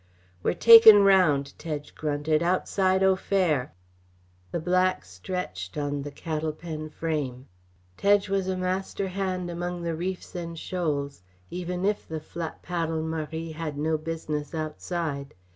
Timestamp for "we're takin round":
0.41-1.53